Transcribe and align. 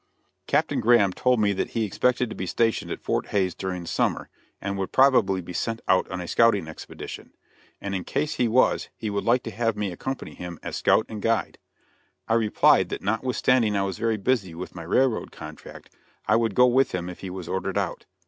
Captain 0.47 0.79
Graham 0.79 1.13
told 1.13 1.39
me 1.39 1.53
that 1.53 1.69
he 1.77 1.85
expected 1.85 2.27
to 2.31 2.35
be 2.35 2.47
stationed 2.47 2.89
at 2.89 3.03
Fort 3.03 3.27
Hays 3.27 3.53
during 3.53 3.83
the 3.83 3.87
summer, 3.87 4.29
and 4.59 4.75
would 4.79 4.91
probably 4.91 5.41
be 5.41 5.53
sent 5.53 5.79
out 5.87 6.09
on 6.09 6.19
a 6.19 6.27
scouting 6.27 6.67
expedition, 6.67 7.35
and 7.79 7.93
in 7.93 8.03
case 8.03 8.33
he 8.37 8.47
was 8.47 8.89
he 8.97 9.11
would 9.11 9.23
like 9.25 9.43
to 9.43 9.51
have 9.51 9.77
me 9.77 9.91
accompany 9.91 10.33
him 10.33 10.57
as 10.63 10.75
scout 10.75 11.05
and 11.07 11.21
guide. 11.21 11.59
I 12.27 12.33
replied 12.33 12.89
that 12.89 13.03
notwithstanding 13.03 13.77
I 13.77 13.83
was 13.83 13.99
very 13.99 14.17
busy 14.17 14.55
with 14.55 14.73
my 14.73 14.81
railroad 14.81 15.31
contract 15.31 15.91
I 16.25 16.35
would 16.35 16.55
go 16.55 16.65
with 16.65 16.95
him 16.95 17.07
if 17.07 17.19
he 17.19 17.29
was 17.29 17.47
ordered 17.47 17.77
out. 17.77 18.07